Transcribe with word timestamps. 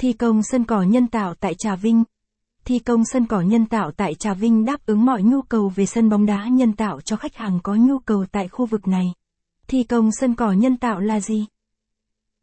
Thi 0.00 0.12
công 0.12 0.42
sân 0.42 0.64
cỏ 0.64 0.82
nhân 0.82 1.06
tạo 1.06 1.34
tại 1.34 1.54
Trà 1.58 1.76
Vinh. 1.76 2.04
Thi 2.64 2.78
công 2.78 3.04
sân 3.04 3.26
cỏ 3.26 3.40
nhân 3.40 3.66
tạo 3.66 3.90
tại 3.96 4.14
Trà 4.14 4.34
Vinh 4.34 4.64
đáp 4.64 4.86
ứng 4.86 5.04
mọi 5.04 5.22
nhu 5.22 5.42
cầu 5.42 5.72
về 5.74 5.86
sân 5.86 6.08
bóng 6.08 6.26
đá 6.26 6.48
nhân 6.48 6.72
tạo 6.72 7.00
cho 7.00 7.16
khách 7.16 7.36
hàng 7.36 7.60
có 7.62 7.74
nhu 7.74 7.98
cầu 7.98 8.26
tại 8.32 8.48
khu 8.48 8.66
vực 8.66 8.88
này. 8.88 9.12
Thi 9.68 9.82
công 9.82 10.10
sân 10.12 10.34
cỏ 10.34 10.52
nhân 10.52 10.76
tạo 10.76 11.00
là 11.00 11.20
gì? 11.20 11.46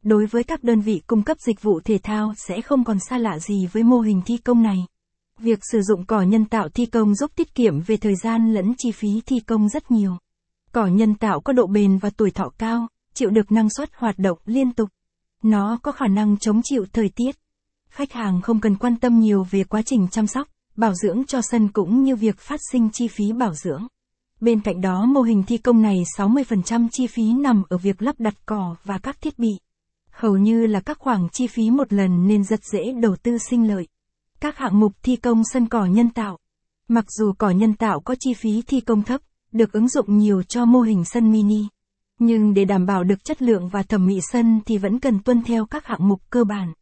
Đối 0.04 0.26
với 0.26 0.44
các 0.44 0.64
đơn 0.64 0.82
vị 0.82 1.02
cung 1.08 1.24
cấp 1.24 1.38
dịch 1.40 1.62
vụ 1.62 1.80
thể 1.86 1.98
thao 2.04 2.34
sẽ 2.38 2.62
không 2.62 2.84
còn 2.84 2.98
xa 3.10 3.18
lạ 3.18 3.40
gì 3.40 3.68
với 3.72 3.84
mô 3.84 4.00
hình 4.00 4.22
thi 4.26 4.38
công 4.38 4.64
này. 4.64 4.78
Việc 5.40 5.60
sử 5.72 5.82
dụng 5.82 6.06
cỏ 6.06 6.22
nhân 6.22 6.46
tạo 6.46 6.70
thi 6.70 6.86
công 6.86 7.16
giúp 7.16 7.32
tiết 7.36 7.56
kiệm 7.56 7.80
về 7.80 7.98
thời 7.98 8.16
gian 8.16 8.54
lẫn 8.54 8.74
chi 8.78 8.92
phí 8.92 9.22
thi 9.26 9.40
công 9.40 9.70
rất 9.70 9.92
nhiều. 9.92 10.18
Cỏ 10.72 10.88
nhân 10.88 11.16
tạo 11.16 11.40
có 11.42 11.54
độ 11.54 11.68
bền 11.68 11.98
và 11.98 12.10
tuổi 12.18 12.32
thọ 12.32 12.50
cao, 12.58 12.88
chịu 13.14 13.30
được 13.30 13.52
năng 13.52 13.70
suất 13.70 13.90
hoạt 13.96 14.20
động 14.20 14.38
liên 14.46 14.72
tục. 14.72 14.90
Nó 15.44 15.80
có 15.84 15.92
khả 15.92 16.08
năng 16.08 16.38
chống 16.38 16.62
chịu 16.64 16.86
thời 16.94 17.10
tiết. 17.10 17.36
Khách 17.98 18.14
hàng 18.14 18.42
không 18.42 18.60
cần 18.60 18.76
quan 18.76 18.96
tâm 18.96 19.20
nhiều 19.20 19.44
về 19.52 19.64
quá 19.64 19.82
trình 19.82 20.08
chăm 20.12 20.28
sóc, 20.28 20.48
bảo 20.76 20.94
dưỡng 20.94 21.26
cho 21.26 21.42
sân 21.42 21.68
cũng 21.68 22.04
như 22.04 22.16
việc 22.16 22.40
phát 22.40 22.60
sinh 22.72 22.90
chi 22.94 23.08
phí 23.08 23.34
bảo 23.34 23.54
dưỡng. 23.54 23.88
Bên 24.42 24.62
cạnh 24.62 24.82
đó 24.82 25.06
mô 25.06 25.22
hình 25.22 25.44
thi 25.44 25.58
công 25.58 25.82
này 25.82 26.04
60% 26.18 26.88
chi 26.92 27.08
phí 27.08 27.34
nằm 27.34 27.64
ở 27.70 27.78
việc 27.78 28.02
lắp 28.02 28.16
đặt 28.20 28.34
cỏ 28.46 28.76
và 28.84 28.98
các 28.98 29.22
thiết 29.22 29.40
bị. 29.40 29.50
Hầu 30.12 30.38
như 30.38 30.66
là 30.66 30.80
các 30.80 30.98
khoản 31.00 31.28
chi 31.32 31.48
phí 31.48 31.70
một 31.70 31.94
lần 31.94 32.28
nên 32.28 32.44
rất 32.44 32.60
dễ 32.64 32.94
đầu 33.02 33.16
tư 33.16 33.38
sinh 33.38 33.68
lợi. 33.68 33.88
Các 34.40 34.58
hạng 34.58 34.80
mục 34.80 34.92
thi 35.04 35.16
công 35.16 35.42
sân 35.54 35.68
cỏ 35.68 35.86
nhân 35.86 36.10
tạo. 36.10 36.38
Mặc 36.88 37.06
dù 37.12 37.34
cỏ 37.38 37.50
nhân 37.50 37.74
tạo 37.74 38.00
có 38.00 38.16
chi 38.20 38.34
phí 38.34 38.62
thi 38.68 38.80
công 38.80 39.04
thấp, 39.04 39.22
được 39.52 39.72
ứng 39.72 39.88
dụng 39.88 40.18
nhiều 40.18 40.44
cho 40.44 40.66
mô 40.66 40.82
hình 40.82 41.06
sân 41.06 41.32
mini. 41.32 41.68
Nhưng 42.20 42.54
để 42.54 42.66
đảm 42.66 42.86
bảo 42.86 43.04
được 43.04 43.24
chất 43.24 43.42
lượng 43.42 43.70
và 43.70 43.84
thẩm 43.84 44.06
mỹ 44.06 44.20
sân 44.32 44.62
thì 44.66 44.78
vẫn 44.78 45.00
cần 45.00 45.20
tuân 45.20 45.44
theo 45.44 45.66
các 45.66 45.86
hạng 45.86 46.08
mục 46.08 46.22
cơ 46.30 46.44
bản. 46.44 46.74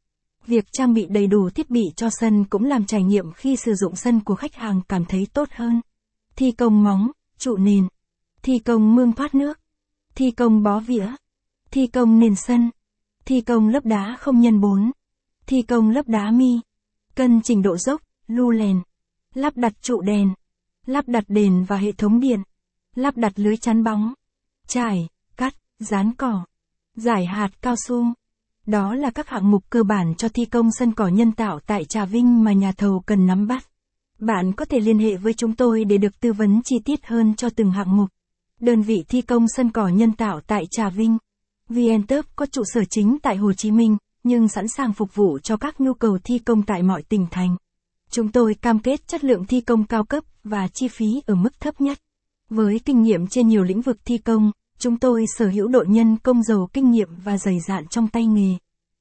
Việc 0.48 0.66
trang 0.72 0.94
bị 0.94 1.06
đầy 1.10 1.28
đủ 1.28 1.50
thiết 1.50 1.70
bị 1.70 1.82
cho 1.96 2.10
sân 2.12 2.46
cũng 2.46 2.64
làm 2.64 2.86
trải 2.86 3.04
nghiệm 3.04 3.32
khi 3.32 3.56
sử 3.56 3.74
dụng 3.76 3.96
sân 3.96 4.20
của 4.20 4.36
khách 4.36 4.56
hàng 4.56 4.82
cảm 4.88 5.06
thấy 5.06 5.28
tốt 5.34 5.50
hơn. 5.52 5.82
Thi 6.36 6.52
công 6.52 6.84
móng, 6.84 7.12
trụ 7.38 7.58
nền. 7.58 7.88
Thi 8.44 8.60
công 8.60 8.96
mương 8.96 9.14
thoát 9.14 9.36
nước. 9.36 9.60
Thi 10.16 10.32
công 10.32 10.64
bó 10.64 10.80
vỉa. 10.80 11.08
Thi 11.72 11.88
công 11.88 12.20
nền 12.20 12.36
sân. 12.36 12.70
Thi 13.26 13.42
công 13.42 13.68
lớp 13.68 13.86
đá 13.86 14.18
không 14.20 14.40
nhân 14.40 14.62
4. 14.62 14.92
Thi 15.48 15.62
công 15.62 15.90
lớp 15.90 16.08
đá 16.08 16.32
mi. 16.32 16.60
Cân 17.16 17.42
chỉnh 17.42 17.62
độ 17.62 17.78
dốc, 17.78 18.02
lu 18.28 18.52
lèn. 18.52 18.82
Lắp 19.34 19.58
đặt 19.58 19.74
trụ 19.82 20.02
đèn. 20.02 20.34
Lắp 20.86 21.08
đặt 21.08 21.24
đèn 21.28 21.66
và 21.68 21.78
hệ 21.78 21.92
thống 21.92 22.20
điện. 22.20 22.40
Lắp 22.96 23.18
đặt 23.18 23.34
lưới 23.36 23.58
chắn 23.58 23.84
bóng. 23.84 24.14
Trải, 24.68 25.08
cắt, 25.38 25.54
dán 25.80 26.12
cỏ. 26.18 26.46
Giải 26.96 27.26
hạt 27.26 27.50
cao 27.62 27.76
su. 27.88 28.06
Đó 28.66 28.96
là 28.96 29.10
các 29.10 29.30
hạng 29.30 29.52
mục 29.52 29.64
cơ 29.70 29.84
bản 29.84 30.14
cho 30.18 30.30
thi 30.30 30.46
công 30.46 30.70
sân 30.80 30.94
cỏ 30.94 31.08
nhân 31.08 31.32
tạo 31.32 31.60
tại 31.68 31.86
Trà 31.86 32.06
Vinh 32.06 32.44
mà 32.44 32.54
nhà 32.54 32.72
thầu 32.72 33.04
cần 33.06 33.26
nắm 33.26 33.48
bắt. 33.48 33.68
Bạn 34.20 34.52
có 34.54 34.66
thể 34.66 34.80
liên 34.80 35.00
hệ 35.00 35.16
với 35.18 35.34
chúng 35.34 35.56
tôi 35.56 35.86
để 35.86 35.98
được 35.98 36.20
tư 36.20 36.34
vấn 36.34 36.62
chi 36.64 36.76
tiết 36.86 37.06
hơn 37.06 37.36
cho 37.36 37.50
từng 37.50 37.72
hạng 37.72 37.98
mục. 37.98 38.10
Đơn 38.60 38.82
vị 38.82 39.04
thi 39.10 39.22
công 39.22 39.46
sân 39.56 39.72
cỏ 39.72 39.88
nhân 39.88 40.12
tạo 40.12 40.42
tại 40.48 40.64
Trà 40.72 40.90
Vinh. 40.90 41.18
VNTurf 41.70 42.24
có 42.36 42.46
trụ 42.46 42.64
sở 42.74 42.84
chính 42.90 43.18
tại 43.24 43.36
Hồ 43.36 43.54
Chí 43.54 43.72
Minh, 43.72 43.98
nhưng 44.24 44.48
sẵn 44.48 44.68
sàng 44.68 44.94
phục 44.94 45.16
vụ 45.16 45.40
cho 45.40 45.58
các 45.58 45.82
nhu 45.82 45.94
cầu 45.94 46.18
thi 46.24 46.40
công 46.40 46.64
tại 46.64 46.84
mọi 46.84 47.04
tỉnh 47.04 47.28
thành. 47.32 47.56
Chúng 48.10 48.32
tôi 48.32 48.54
cam 48.54 48.80
kết 48.80 49.08
chất 49.08 49.24
lượng 49.24 49.46
thi 49.46 49.62
công 49.62 49.84
cao 49.84 50.04
cấp 50.04 50.24
và 50.44 50.68
chi 50.68 50.88
phí 50.88 51.22
ở 51.26 51.36
mức 51.36 51.60
thấp 51.60 51.82
nhất. 51.82 52.00
Với 52.50 52.80
kinh 52.86 53.02
nghiệm 53.02 53.28
trên 53.28 53.48
nhiều 53.48 53.64
lĩnh 53.64 53.82
vực 53.82 53.98
thi 54.06 54.18
công, 54.18 54.52
chúng 54.80 54.98
tôi 54.98 55.26
sở 55.38 55.48
hữu 55.48 55.68
đội 55.68 55.88
nhân 55.88 56.18
công 56.18 56.44
giàu 56.44 56.70
kinh 56.74 56.92
nghiệm 56.92 57.10
và 57.24 57.38
dày 57.38 57.60
dạn 57.60 57.88
trong 57.88 58.08
tay 58.08 58.26
nghề. 58.26 58.58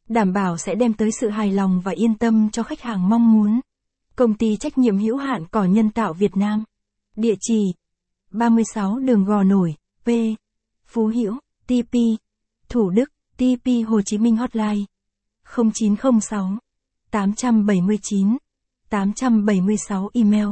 Đảm 0.08 0.33
bảo 0.33 0.56
sẽ 0.56 0.75
đem 0.75 0.94
tới 0.94 1.11
sự 1.20 1.28
hài 1.28 1.53
lòng 1.53 1.80
và 1.84 1.92
yên 1.92 2.14
tâm 2.14 2.50
cho 2.50 2.62
khách 2.62 2.80
hàng 2.80 3.08
mong 3.08 3.33
muốn. 3.33 3.61
Công 4.17 4.34
ty 4.34 4.56
trách 4.56 4.78
nhiệm 4.78 4.98
hữu 4.98 5.17
hạn 5.17 5.45
cỏ 5.50 5.64
nhân 5.64 5.91
tạo 5.91 6.12
Việt 6.12 6.36
Nam. 6.36 6.64
Địa 7.17 7.34
chỉ 7.41 7.75
36 8.30 8.98
đường 8.98 9.25
Gò 9.25 9.42
Nổi, 9.42 9.74
P. 10.05 10.08
Phú 10.86 11.07
Hữu, 11.07 11.39
TP. 11.67 11.95
Thủ 12.68 12.90
Đức, 12.90 13.13
TP 13.36 13.67
Hồ 13.89 14.02
Chí 14.02 14.18
Minh 14.18 14.36
Hotline 14.36 14.84
0906 15.45 16.58
879 17.11 18.36
876 18.90 20.11
email 20.14 20.48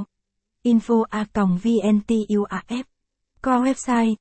info 0.65 1.05
a 1.11 1.27
vntuaf 1.34 2.84
Core 3.43 3.72
website 3.72 4.15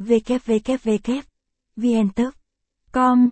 www 0.00 1.22
vntop 1.76 2.34
com 2.92 3.30